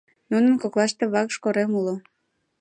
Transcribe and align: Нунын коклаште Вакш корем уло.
Нунын 0.31 0.55
коклаште 0.61 1.03
Вакш 1.13 1.35
корем 1.43 1.71
уло. 1.79 1.95